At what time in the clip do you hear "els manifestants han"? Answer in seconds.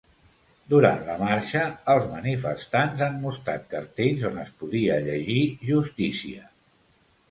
1.93-3.21